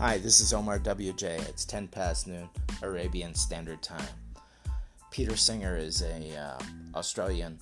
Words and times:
Hi, 0.00 0.16
this 0.16 0.40
is 0.40 0.54
Omar 0.54 0.78
WJ. 0.78 1.46
It's 1.46 1.66
10 1.66 1.88
past 1.88 2.26
noon, 2.26 2.48
Arabian 2.80 3.34
Standard 3.34 3.82
Time. 3.82 4.08
Peter 5.10 5.36
Singer 5.36 5.76
is 5.76 6.00
a 6.00 6.38
uh, 6.38 6.58
Australian 6.94 7.58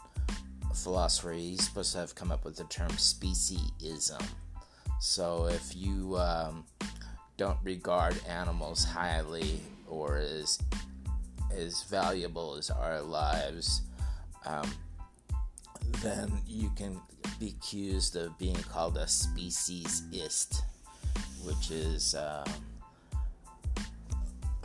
philosopher. 0.73 1.33
He's 1.33 1.65
supposed 1.65 1.95
to 1.95 1.98
have 1.98 2.15
come 2.15 2.30
up 2.30 2.45
with 2.45 2.55
the 2.55 2.62
term 2.66 2.91
speciesism. 2.91 4.23
So 5.01 5.47
if 5.47 5.75
you 5.75 6.16
um, 6.16 6.65
don't 7.37 7.59
regard 7.65 8.15
animals 8.29 8.84
highly 8.84 9.61
or 9.89 10.19
as 10.19 10.61
as 11.52 11.83
valuable 11.91 12.55
as 12.55 12.70
our 12.70 13.02
lives, 13.02 13.83
um, 14.47 14.73
then 16.05 16.30
you 16.47 16.70
can 16.77 17.01
be 17.41 17.48
accused 17.48 18.15
of 18.15 18.39
being 18.39 18.55
called 18.55 18.97
a 18.97 19.07
speciesist 19.07 20.62
which 21.45 21.70
is 21.70 22.15
um, 22.15 22.45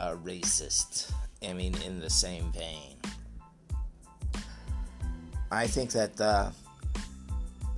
a 0.00 0.16
racist. 0.16 1.12
I 1.42 1.52
mean, 1.52 1.74
in 1.84 2.00
the 2.00 2.10
same 2.10 2.50
vein. 2.52 2.96
I 5.50 5.66
think 5.66 5.90
that 5.92 6.20
uh, 6.20 6.50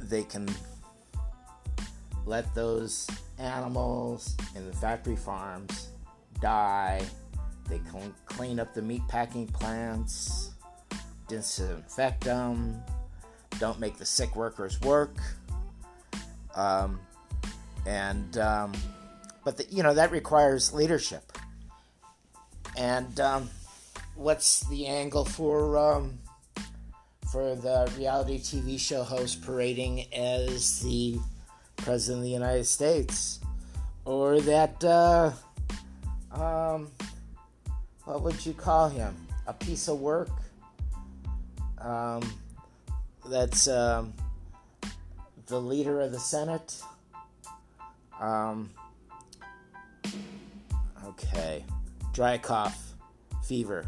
they 0.00 0.22
can 0.22 0.48
let 2.24 2.54
those 2.54 3.06
animals 3.38 4.36
in 4.54 4.66
the 4.66 4.76
factory 4.76 5.16
farms 5.16 5.88
die. 6.40 7.02
They 7.68 7.80
can 7.90 8.14
clean 8.26 8.60
up 8.60 8.72
the 8.72 8.82
meat 8.82 9.02
packing 9.08 9.46
plants, 9.48 10.52
disinfect 11.28 12.24
them, 12.24 12.82
don't 13.58 13.80
make 13.80 13.96
the 13.96 14.06
sick 14.06 14.36
workers 14.36 14.80
work. 14.82 15.16
Um, 16.54 17.00
and 17.86 18.36
um, 18.38 18.72
but 19.44 19.56
the, 19.56 19.66
you 19.70 19.82
know 19.82 19.94
that 19.94 20.10
requires 20.10 20.72
leadership. 20.72 21.32
And 22.76 23.18
um, 23.20 23.48
what's 24.16 24.60
the 24.68 24.86
angle 24.86 25.24
for 25.24 25.78
um, 25.78 26.18
for 27.30 27.54
the 27.54 27.90
reality 27.96 28.38
TV 28.38 28.78
show 28.78 29.02
host 29.02 29.42
parading 29.42 30.12
as 30.12 30.80
the 30.80 31.18
president 31.76 32.18
of 32.18 32.24
the 32.24 32.30
United 32.30 32.64
States, 32.64 33.40
or 34.04 34.40
that 34.40 34.82
uh, 34.84 35.30
um, 36.32 36.90
what 38.04 38.22
would 38.22 38.44
you 38.44 38.52
call 38.52 38.88
him? 38.88 39.14
A 39.46 39.52
piece 39.52 39.86
of 39.86 40.00
work. 40.00 40.30
Um, 41.80 42.22
that's 43.28 43.68
um, 43.68 44.12
the 45.46 45.60
leader 45.60 46.00
of 46.00 46.10
the 46.10 46.18
Senate. 46.18 46.80
Um, 48.20 48.70
okay. 51.06 51.64
Dry 52.12 52.38
cough, 52.38 52.94
fever, 53.44 53.86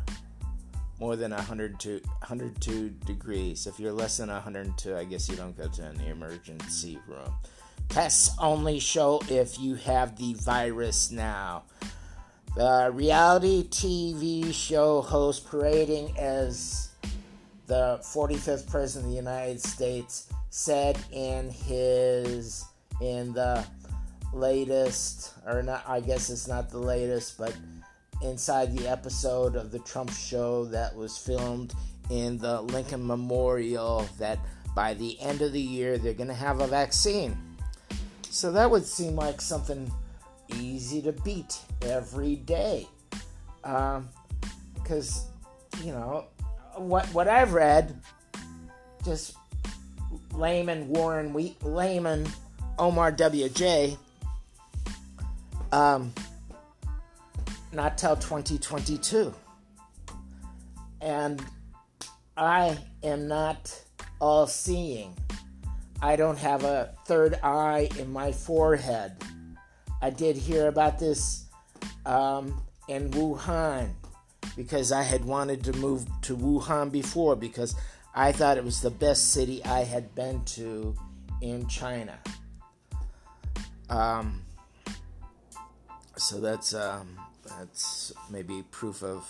more 1.00 1.16
than 1.16 1.30
102, 1.30 2.00
102 2.04 2.90
degrees. 3.06 3.66
If 3.66 3.80
you're 3.80 3.92
less 3.92 4.18
than 4.18 4.28
102, 4.28 4.96
I 4.96 5.04
guess 5.04 5.28
you 5.28 5.36
don't 5.36 5.56
go 5.56 5.68
to 5.68 5.86
an 5.86 6.00
emergency 6.02 6.98
room. 7.06 7.32
Tests 7.88 8.36
only 8.38 8.78
show 8.80 9.20
if 9.30 9.58
you 9.58 9.76
have 9.76 10.16
the 10.16 10.34
virus 10.34 11.10
now. 11.10 11.64
The 12.54 12.90
reality 12.92 13.68
TV 13.68 14.52
show 14.52 15.00
host 15.00 15.48
parading 15.48 16.18
as 16.18 16.90
the 17.66 18.00
45th 18.02 18.68
president 18.68 19.06
of 19.06 19.10
the 19.10 19.16
United 19.16 19.60
States 19.60 20.28
said 20.50 20.98
in 21.12 21.50
his 21.50 22.64
in 23.00 23.32
the 23.32 23.64
latest, 24.32 25.32
or 25.46 25.62
not, 25.62 25.84
I 25.86 26.00
guess 26.00 26.30
it's 26.30 26.48
not 26.48 26.70
the 26.70 26.78
latest, 26.78 27.38
but 27.38 27.54
inside 28.22 28.76
the 28.76 28.88
episode 28.88 29.56
of 29.56 29.70
the 29.70 29.78
Trump 29.80 30.10
show 30.12 30.64
that 30.66 30.94
was 30.94 31.16
filmed 31.16 31.72
in 32.10 32.38
the 32.38 32.60
Lincoln 32.62 33.06
Memorial 33.06 34.08
that 34.18 34.38
by 34.74 34.94
the 34.94 35.20
end 35.20 35.42
of 35.42 35.52
the 35.52 35.60
year 35.60 35.98
they're 35.98 36.14
going 36.14 36.28
to 36.28 36.34
have 36.34 36.60
a 36.60 36.66
vaccine. 36.66 37.36
So 38.30 38.52
that 38.52 38.70
would 38.70 38.84
seem 38.84 39.16
like 39.16 39.40
something 39.40 39.90
easy 40.56 41.02
to 41.02 41.12
beat 41.12 41.58
every 41.82 42.36
day. 42.36 42.86
Because, 43.62 45.26
um, 45.26 45.84
you 45.84 45.92
know, 45.92 46.26
what, 46.76 47.06
what 47.06 47.28
I've 47.28 47.52
read, 47.52 48.00
just 49.04 49.36
layman 50.32 50.88
Warren 50.88 51.32
Wheat, 51.32 51.62
layman 51.62 52.26
Omar 52.78 53.12
WJ 53.12 53.96
um, 55.72 56.12
not 57.72 57.98
till 57.98 58.16
2022. 58.16 59.34
And 61.00 61.44
I 62.36 62.78
am 63.02 63.28
not 63.28 63.82
all 64.20 64.46
seeing. 64.46 65.16
I 66.00 66.16
don't 66.16 66.38
have 66.38 66.64
a 66.64 66.94
third 67.06 67.38
eye 67.42 67.88
in 67.98 68.12
my 68.12 68.32
forehead. 68.32 69.12
I 70.00 70.10
did 70.10 70.36
hear 70.36 70.68
about 70.68 70.98
this 70.98 71.46
um, 72.06 72.62
in 72.88 73.10
Wuhan 73.10 73.90
because 74.56 74.92
I 74.92 75.02
had 75.02 75.24
wanted 75.24 75.64
to 75.64 75.72
move 75.74 76.06
to 76.22 76.36
Wuhan 76.36 76.90
before 76.90 77.36
because 77.36 77.74
I 78.14 78.32
thought 78.32 78.56
it 78.56 78.64
was 78.64 78.80
the 78.80 78.90
best 78.90 79.32
city 79.32 79.64
I 79.64 79.84
had 79.84 80.14
been 80.14 80.44
to 80.46 80.94
in 81.40 81.66
China. 81.68 82.18
Um, 83.90 84.42
so 86.18 86.40
that's 86.40 86.74
um, 86.74 87.18
that's 87.44 88.12
maybe 88.30 88.64
proof 88.70 89.02
of 89.02 89.24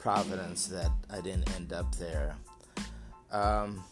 providence 0.00 0.66
that 0.66 0.90
I 1.10 1.20
didn't 1.20 1.54
end 1.56 1.72
up 1.72 1.94
there. 1.96 2.34
Um, 3.32 3.82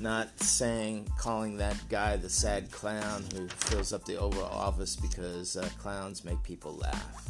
not 0.00 0.38
saying 0.40 1.08
calling 1.18 1.56
that 1.58 1.76
guy 1.88 2.16
the 2.16 2.30
sad 2.30 2.70
clown 2.70 3.24
who 3.34 3.48
fills 3.48 3.92
up 3.92 4.04
the 4.04 4.16
Oval 4.16 4.44
Office 4.44 4.94
because 4.96 5.56
uh, 5.56 5.68
clowns 5.78 6.24
make 6.24 6.42
people 6.42 6.76
laugh. 6.76 7.28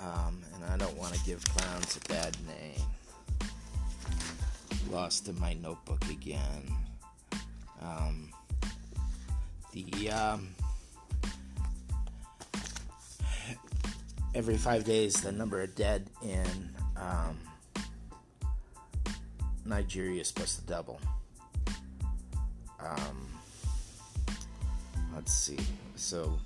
Um, 0.00 0.42
and 0.54 0.64
I 0.64 0.76
don't 0.76 0.96
want 0.98 1.14
to 1.14 1.24
give 1.24 1.42
clowns 1.44 1.96
a 1.96 2.08
bad 2.08 2.36
name. 2.46 2.86
Lost 4.90 5.28
in 5.28 5.40
my 5.40 5.54
notebook 5.54 6.04
again. 6.10 6.70
Um, 7.80 8.30
the 9.74 10.10
um, 10.10 10.48
every 14.34 14.56
five 14.56 14.84
days 14.84 15.14
the 15.14 15.32
number 15.32 15.60
of 15.60 15.74
dead 15.74 16.08
in 16.22 16.70
um, 16.96 17.36
Nigeria 19.64 20.20
is 20.20 20.28
supposed 20.28 20.60
to 20.60 20.66
double. 20.66 21.00
Um, 22.78 23.28
let's 25.14 25.32
see. 25.32 25.58
So, 25.96 26.38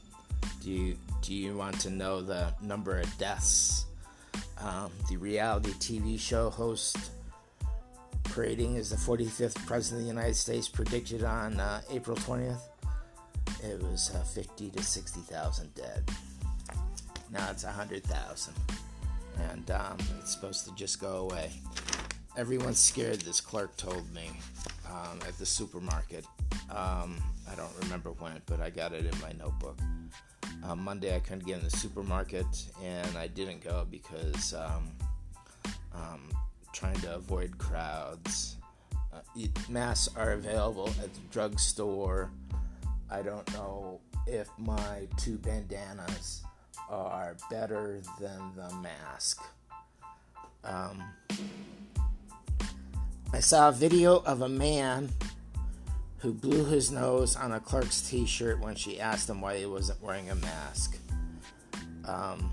do 0.63 0.71
you 0.71 0.97
do 1.21 1.35
you 1.35 1.57
want 1.57 1.79
to 1.81 1.91
know 1.91 2.23
the 2.23 2.55
number 2.63 2.99
of 2.99 3.19
deaths? 3.19 3.85
Um, 4.59 4.91
the 5.09 5.17
reality 5.17 5.71
TV 5.73 6.19
show 6.19 6.51
host 6.51 6.97
parading 8.25 8.77
as 8.77 8.91
the 8.91 8.97
45th 8.97 9.67
president 9.67 10.01
of 10.01 10.07
the 10.07 10.13
United 10.13 10.35
States 10.35 10.69
predicted 10.69 11.23
on 11.25 11.61
uh, 11.61 11.81
April 11.91 12.17
20th 12.17 12.61
it 13.63 13.83
was 13.83 14.13
uh, 14.15 14.23
50 14.23 14.71
to 14.71 14.83
60,000 14.83 15.75
dead. 15.75 16.11
Now 17.31 17.51
it's 17.51 17.65
100,000. 17.65 18.55
And 19.51 19.71
um, 19.71 19.97
it's 20.19 20.33
supposed 20.33 20.67
to 20.67 20.75
just 20.75 21.01
go 21.01 21.29
away. 21.31 21.51
Everyone's 22.37 22.79
scared, 22.79 23.21
this 23.21 23.41
clerk 23.41 23.77
told 23.77 24.13
me 24.15 24.31
um, 24.89 25.19
at 25.27 25.37
the 25.39 25.47
supermarket. 25.47 26.25
Um, 26.71 27.17
I 27.51 27.55
don't 27.57 27.73
remember 27.83 28.11
when, 28.11 28.41
but 28.47 28.61
I 28.61 28.71
got 28.71 28.93
it 28.93 29.05
in 29.05 29.21
my 29.21 29.33
notebook. 29.33 29.79
Um, 30.65 30.83
Monday 30.83 31.15
I 31.15 31.21
couldn't 31.21 31.47
get 31.47 31.59
in 31.59 31.65
the 31.65 31.71
supermarket, 31.71 32.47
and 32.83 33.17
I 33.17 33.27
didn't 33.29 33.63
go 33.63 33.87
because 33.91 34.55
um, 34.55 34.89
um, 35.95 36.29
trying 36.73 36.99
to 37.01 37.15
avoid 37.15 37.57
crowds. 37.59 38.57
Uh, 39.13 39.21
masks 39.69 40.15
are 40.17 40.33
available 40.33 40.89
at 41.03 41.13
the 41.15 41.21
drugstore 41.31 42.31
I 43.11 43.23
don't 43.23 43.51
know 43.55 44.01
if 44.27 44.49
my 44.59 45.07
two 45.17 45.39
bandanas 45.39 46.43
are 46.91 47.37
better 47.51 48.01
than 48.21 48.53
the 48.55 48.75
mask. 48.77 49.43
Um, 50.65 51.03
I 53.33 53.41
saw 53.41 53.69
a 53.69 53.73
video 53.73 54.19
of 54.21 54.43
a 54.43 54.49
man 54.49 55.11
who 56.19 56.33
blew 56.33 56.65
his 56.65 56.91
nose 56.91 57.37
on 57.37 57.53
a 57.53 57.61
clerk's 57.61 58.09
t 58.09 58.27
shirt 58.27 58.61
when 58.61 58.75
she 58.75 59.01
asked 59.01 59.31
him 59.31 59.41
why 59.41 59.59
he 59.59 59.67
wasn't 59.67 60.03
wearing 60.03 60.31
a 60.31 60.35
mask. 60.35 60.99
Um, 62.05 62.51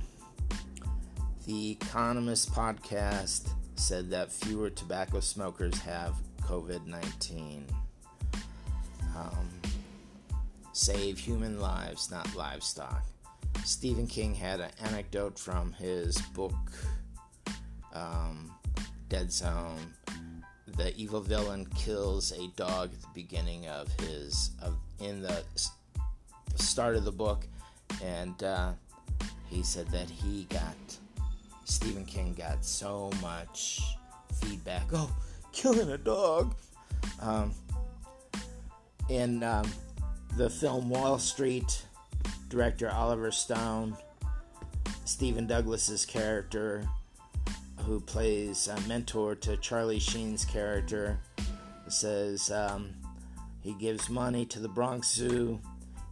the 1.46 1.72
Economist 1.72 2.52
podcast 2.52 3.50
said 3.75 4.10
that 4.12 4.31
fewer 4.31 4.69
tobacco 4.69 5.19
smokers 5.19 5.78
have 5.80 6.16
COVID 6.42 6.86
19. 6.86 7.66
Um, 9.16 9.64
save 10.75 11.18
human 11.18 11.57
lives, 11.57 12.12
not 12.12 12.36
livestock. 12.36 13.06
Stephen 13.63 14.06
King 14.06 14.36
had 14.36 14.60
an 14.60 14.72
anecdote 14.83 15.39
from 15.39 15.72
his 15.72 16.18
book 16.33 16.54
um, 17.94 18.54
Dead 19.07 19.31
Zone. 19.31 19.94
The 20.75 20.94
evil 20.98 21.22
villain 21.22 21.66
kills 21.75 22.33
a 22.33 22.50
dog 22.57 22.92
at 22.94 23.01
the 23.01 23.07
beginning 23.13 23.68
of 23.68 23.88
his 24.01 24.51
of 24.62 24.75
in 25.00 25.22
the 25.22 25.44
start 26.56 26.98
of 26.98 27.06
the 27.06 27.12
book, 27.12 27.48
and 28.04 28.44
uh, 28.44 28.74
he 29.48 29.63
said 29.63 29.88
that 29.88 30.10
he 30.10 30.45
got 30.50 30.75
Stephen 31.63 32.04
King 32.04 32.33
got 32.33 32.66
so 32.66 33.12
much 33.21 33.80
feedback. 34.42 34.88
Oh, 34.92 35.16
killing 35.54 35.92
a 35.92 35.98
dog. 35.98 36.54
Um, 37.21 37.54
in 39.07 39.44
um, 39.44 39.66
the 40.35 40.49
film 40.49 40.89
Wall 40.89 41.17
Street, 41.17 41.83
director 42.49 42.89
Oliver 42.91 43.31
Stone, 43.31 43.95
Stephen 45.05 45.47
Douglas's 45.47 46.05
character, 46.05 46.85
who 47.85 48.01
plays 48.01 48.67
a 48.67 48.79
mentor 48.81 49.35
to 49.35 49.55
Charlie 49.57 49.99
Sheen's 49.99 50.43
character, 50.43 51.17
says 51.87 52.51
um, 52.51 52.89
he 53.61 53.73
gives 53.73 54.09
money 54.09 54.45
to 54.47 54.59
the 54.59 54.67
Bronx 54.67 55.09
Zoo. 55.13 55.59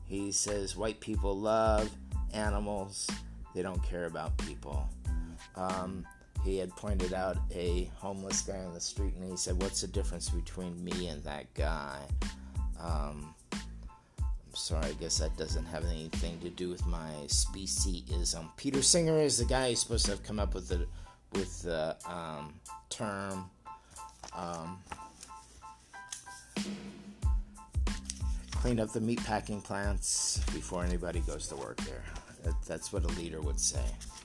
He 0.06 0.32
says 0.32 0.78
white 0.78 1.02
people 1.02 1.38
love 1.38 1.90
animals, 2.34 3.10
they 3.54 3.62
don't 3.62 3.84
care 3.84 4.06
about 4.06 4.38
people. 4.38 4.88
Um, 5.56 6.06
he 6.46 6.58
had 6.58 6.70
pointed 6.78 7.14
out 7.14 7.38
a 7.54 7.92
homeless 7.96 8.42
guy 8.42 8.58
on 8.58 8.74
the 8.74 8.82
street 8.82 9.16
and 9.16 9.30
he 9.30 9.36
said, 9.38 9.62
What's 9.62 9.82
the 9.82 9.88
difference 9.88 10.30
between 10.30 10.82
me 10.84 11.08
and 11.08 11.24
that 11.24 11.54
guy? 11.54 12.00
Um, 12.82 13.34
Sorry, 14.54 14.86
I 14.86 14.92
guess 14.94 15.18
that 15.18 15.36
doesn't 15.38 15.66
have 15.66 15.86
anything 15.86 16.40
to 16.42 16.50
do 16.50 16.70
with 16.70 16.86
my 16.86 17.12
speciesism. 17.28 18.56
Peter 18.56 18.82
Singer 18.82 19.20
is 19.20 19.38
the 19.40 19.46
guy 19.46 19.70
who's 19.70 19.82
supposed 19.82 20.06
to 20.06 20.12
have 20.12 20.24
come 20.24 20.40
up 20.40 20.54
with 20.54 20.70
the 20.70 20.86
with 21.34 21.64
the 21.64 21.96
um, 22.08 22.54
term. 22.90 23.50
Um, 24.36 24.80
clean 28.64 28.80
up 28.80 28.94
the 28.94 29.00
meatpacking 29.02 29.62
plants 29.62 30.40
before 30.54 30.86
anybody 30.86 31.20
goes 31.20 31.50
to 31.50 31.56
work 31.58 31.78
there. 31.82 32.04
That, 32.44 32.54
that's 32.66 32.94
what 32.94 33.04
a 33.04 33.10
leader 33.20 33.42
would 33.42 33.60
say. 33.60 33.84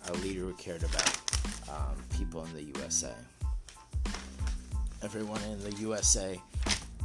A 0.09 0.13
leader 0.19 0.43
who 0.43 0.53
cared 0.55 0.85
about 0.85 1.21
um, 1.69 1.97
people 2.17 2.45
in 2.45 2.53
the 2.55 2.63
USA. 2.79 3.13
Everyone 5.03 5.41
in 5.51 5.63
the 5.65 5.73
USA 5.79 6.41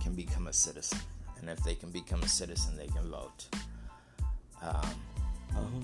can 0.02 0.14
become 0.14 0.46
a 0.46 0.54
citizen, 0.54 1.00
and 1.44 1.58
if 1.58 1.64
they 1.66 1.76
can 1.76 1.90
become 1.90 2.24
a 2.24 2.28
citizen, 2.28 2.78
they 2.78 2.88
can 2.88 3.12
vote. 3.12 3.48
Um, 4.62 4.90
oh, 5.58 5.82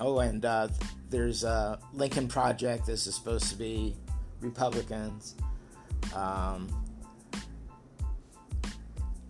oh, 0.00 0.18
and 0.20 0.42
uh, 0.42 0.68
there's 1.10 1.44
a 1.44 1.78
Lincoln 1.92 2.28
Project. 2.28 2.86
This 2.86 3.06
is 3.06 3.14
supposed 3.14 3.50
to 3.50 3.56
be 3.56 3.94
Republicans. 4.40 5.34
Um, 6.16 6.68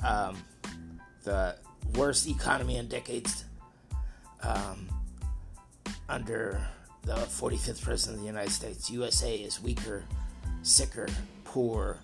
um, 0.04 0.36
the 1.24 1.56
worst 1.96 2.28
economy 2.28 2.76
in 2.76 2.86
decades 2.86 3.44
um, 4.44 4.88
under 6.08 6.64
the 7.02 7.14
45th 7.14 7.82
President 7.82 8.18
of 8.18 8.20
the 8.20 8.26
United 8.28 8.52
States. 8.52 8.88
USA 8.88 9.34
is 9.34 9.60
weaker, 9.60 10.04
sicker, 10.62 11.08
poor. 11.42 11.98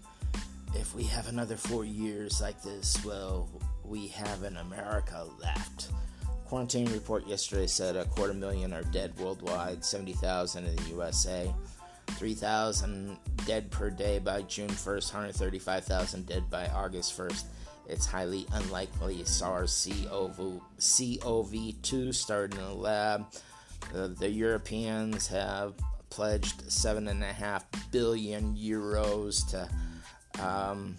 If 0.75 0.95
we 0.95 1.05
have 1.05 1.29
another 1.29 1.57
four 1.57 1.85
years 1.85 2.41
like 2.41 2.63
this, 2.63 3.03
well, 3.05 3.49
we 3.85 4.09
have 4.09 4.43
an 4.43 4.57
America 4.59 5.27
left. 5.41 5.91
Quarantine 6.47 6.93
report 6.93 7.27
yesterday 7.27 7.67
said 7.67 7.97
a 7.97 8.05
quarter 8.05 8.35
million 8.35 8.73
are 8.73 8.83
dead 8.85 9.19
worldwide, 9.19 9.85
70,000 9.85 10.65
in 10.65 10.77
the 10.77 10.83
USA, 10.91 11.53
3,000 12.09 13.17
dead 13.47 13.71
per 13.71 13.91
day 13.91 14.19
by 14.19 14.43
June 14.43 14.69
1st, 14.69 15.13
135,000 15.13 16.27
dead 16.27 16.49
by 16.51 16.69
August 16.69 17.17
1st. 17.19 17.45
It's 17.89 18.07
highly 18.07 18.47
unlikely 18.53 19.25
SARS 19.25 19.89
CoV 20.11 21.83
2 21.83 22.13
started 22.13 22.59
in 22.59 22.65
a 22.65 22.75
lab 22.75 23.27
uh, 23.95 24.09
the 24.19 24.29
Europeans 24.29 25.29
have 25.29 25.75
pledged 26.11 26.71
seven 26.71 27.09
and 27.09 27.23
a 27.23 27.33
half 27.33 27.65
billion 27.91 28.57
euros 28.57 29.49
to 29.51 29.69
um, 30.41 30.97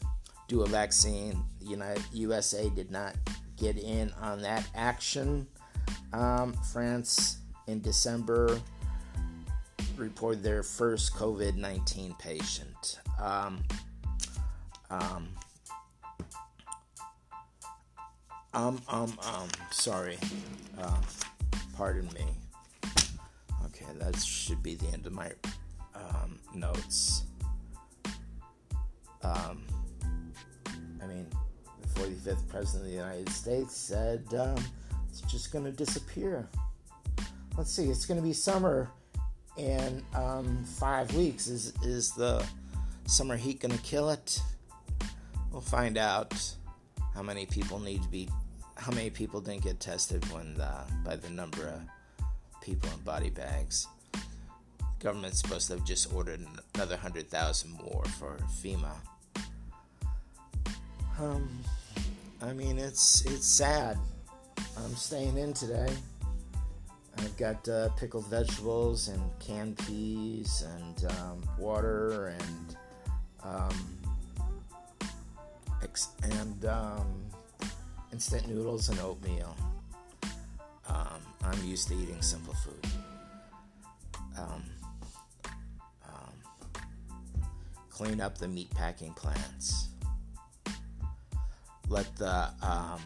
do 0.48 0.62
a 0.63 0.68
vaccine. 0.68 1.44
The 1.60 1.68
United 1.68 2.04
USA 2.13 2.69
did 2.69 2.92
not 2.92 3.16
get 3.57 3.78
in 3.78 4.12
on 4.22 4.42
that 4.42 4.66
action. 4.75 5.48
Um, 6.13 6.54
France 6.72 7.38
in 7.68 7.81
December 7.81 8.60
reported 9.95 10.44
their 10.44 10.63
first 10.63 11.13
COVID 11.13 11.56
19 11.56 12.16
patient. 12.19 13.00
Um, 13.19 13.63
um, 14.89 15.28
um, 18.54 18.81
um, 18.88 19.13
um, 19.22 19.50
sorry. 19.72 20.18
Uh, 20.80 21.01
pardon 21.75 22.07
me 22.13 22.25
Okay, 23.66 23.86
that 24.00 24.16
should 24.18 24.63
be 24.63 24.75
the 24.75 24.88
end 24.88 25.06
of 25.06 25.13
my 25.13 25.31
um, 25.94 26.40
notes. 26.54 27.24
Um, 29.27 29.63
I 31.01 31.07
mean, 31.07 31.27
the 31.81 32.00
45th 32.00 32.47
President 32.47 32.83
of 32.83 32.89
the 32.89 32.95
United 32.95 33.29
States 33.29 33.75
said 33.75 34.24
um, 34.38 34.63
it's 35.09 35.21
just 35.21 35.51
going 35.51 35.65
to 35.65 35.71
disappear. 35.71 36.47
Let's 37.57 37.71
see, 37.71 37.89
it's 37.89 38.06
going 38.06 38.19
to 38.19 38.25
be 38.25 38.33
summer 38.33 38.89
in 39.57 40.03
um, 40.13 40.63
five 40.63 41.13
weeks. 41.15 41.47
Is, 41.47 41.74
is 41.83 42.12
the 42.12 42.45
summer 43.06 43.35
heat 43.35 43.59
going 43.59 43.75
to 43.75 43.83
kill 43.83 44.09
it? 44.12 44.39
We'll 45.51 45.62
find 45.62 45.97
out 45.97 46.33
how 47.15 47.23
many 47.23 47.45
people 47.45 47.80
need 47.80 48.03
to 48.03 48.09
be, 48.09 48.30
how 48.75 48.91
many 48.91 49.09
people 49.09 49.41
didn't 49.41 49.63
get 49.63 49.80
tested 49.80 50.23
when 50.31 50.53
the, 50.53 50.71
by 51.03 51.15
the 51.15 51.30
number 51.31 51.68
of 51.68 51.81
people 52.62 52.89
in 52.91 53.00
body 53.00 53.31
bags. 53.31 53.88
Government's 55.00 55.39
supposed 55.39 55.68
to 55.68 55.73
have 55.73 55.85
just 55.85 56.13
ordered 56.13 56.41
another 56.75 56.95
100,000 56.95 57.71
more 57.71 58.03
for 58.19 58.37
FEMA. 58.61 58.94
Um, 61.19 61.50
I 62.44 62.54
mean, 62.54 62.78
it's 62.78 63.26
it's 63.26 63.47
sad. 63.47 63.97
I'm 64.78 64.95
staying 64.95 65.38
in 65.38 65.54
today. 65.54 65.90
I've 67.18 67.36
got 67.38 67.68
uh, 67.68 67.90
pickled 67.97 68.28
vegetables 68.28 69.07
and 69.07 69.21
canned 69.40 69.80
peas 69.80 70.64
and 70.78 71.12
um, 71.12 71.44
water 71.57 72.28
and 72.28 72.76
um, 73.44 73.97
ex- 75.81 76.09
and 76.21 76.66
um, 76.66 77.26
instant 78.14 78.47
noodles 78.47 78.90
and 78.90 79.00
oatmeal. 79.00 79.56
Um, 80.88 81.21
I'm 81.44 81.64
used 81.66 81.88
to 81.88 81.95
eating 81.95 82.21
simple 82.21 82.54
food. 82.54 82.92
Um, 84.38 84.64
um, 86.07 86.83
clean 87.90 88.21
up 88.21 88.38
the 88.38 88.45
meatpacking 88.45 89.16
plants. 89.16 89.88
Let 91.89 92.15
the 92.17 92.49
um, 92.61 93.01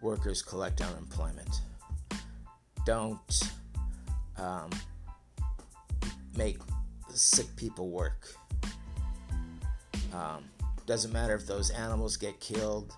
workers 0.00 0.42
collect 0.42 0.80
unemployment. 0.80 1.60
Don't 2.86 3.50
um, 4.36 4.70
make 6.36 6.58
sick 7.08 7.46
people 7.56 7.90
work. 7.90 8.28
Um, 10.12 10.44
doesn't 10.86 11.12
matter 11.12 11.34
if 11.34 11.46
those 11.46 11.70
animals 11.70 12.16
get 12.16 12.40
killed 12.40 12.92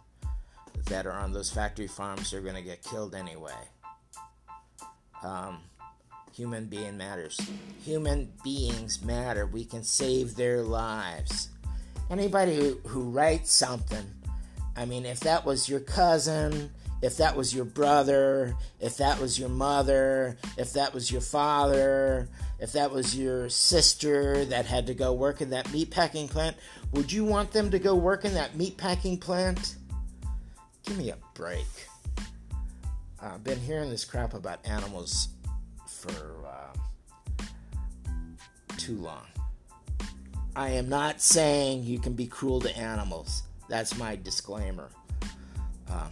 that 0.86 1.06
are 1.06 1.12
on 1.12 1.32
those 1.32 1.50
factory 1.50 1.86
farms, 1.86 2.30
they're 2.30 2.40
going 2.40 2.54
to 2.54 2.62
get 2.62 2.82
killed 2.82 3.14
anyway. 3.14 3.52
Um, 5.22 5.58
human 6.34 6.66
being 6.66 6.96
matters. 6.96 7.40
Human 7.84 8.32
beings 8.42 9.02
matter. 9.02 9.46
We 9.46 9.64
can 9.64 9.82
save 9.84 10.34
their 10.34 10.62
lives. 10.62 11.50
Anybody 12.10 12.56
who, 12.56 12.78
who 12.88 13.02
writes 13.02 13.52
something, 13.52 14.04
I 14.76 14.84
mean, 14.84 15.04
if 15.04 15.20
that 15.20 15.44
was 15.44 15.68
your 15.68 15.80
cousin, 15.80 16.70
if 17.02 17.16
that 17.16 17.36
was 17.36 17.54
your 17.54 17.64
brother, 17.64 18.54
if 18.80 18.96
that 18.98 19.20
was 19.20 19.38
your 19.38 19.48
mother, 19.48 20.38
if 20.56 20.72
that 20.74 20.94
was 20.94 21.10
your 21.10 21.20
father, 21.20 22.28
if 22.60 22.72
that 22.72 22.92
was 22.92 23.16
your 23.16 23.48
sister 23.48 24.44
that 24.46 24.66
had 24.66 24.86
to 24.86 24.94
go 24.94 25.12
work 25.12 25.40
in 25.40 25.50
that 25.50 25.66
meatpacking 25.66 26.30
plant, 26.30 26.56
would 26.92 27.10
you 27.10 27.24
want 27.24 27.50
them 27.50 27.70
to 27.72 27.78
go 27.78 27.94
work 27.96 28.24
in 28.24 28.34
that 28.34 28.54
meatpacking 28.54 29.20
plant? 29.20 29.76
Give 30.84 30.96
me 30.96 31.10
a 31.10 31.18
break. 31.34 31.66
I've 33.20 33.44
been 33.44 33.60
hearing 33.60 33.90
this 33.90 34.04
crap 34.04 34.34
about 34.34 34.66
animals 34.66 35.28
for 35.86 36.46
uh, 36.46 37.44
too 38.76 38.96
long. 38.96 39.26
I 40.54 40.70
am 40.70 40.88
not 40.88 41.20
saying 41.20 41.84
you 41.84 41.98
can 41.98 42.14
be 42.14 42.26
cruel 42.26 42.60
to 42.60 42.76
animals. 42.76 43.42
That's 43.72 43.96
my 43.96 44.16
disclaimer. 44.16 44.90
Uh, 45.90 46.08